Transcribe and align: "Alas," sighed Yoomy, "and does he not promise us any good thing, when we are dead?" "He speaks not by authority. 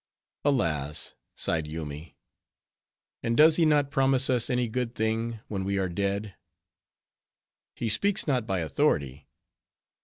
"Alas," 0.43 1.13
sighed 1.35 1.67
Yoomy, 1.67 2.15
"and 3.21 3.37
does 3.37 3.57
he 3.57 3.67
not 3.67 3.91
promise 3.91 4.31
us 4.31 4.49
any 4.49 4.67
good 4.67 4.95
thing, 4.95 5.41
when 5.47 5.63
we 5.63 5.77
are 5.77 5.89
dead?" 5.89 6.33
"He 7.75 7.87
speaks 7.87 8.25
not 8.25 8.47
by 8.47 8.61
authority. 8.61 9.27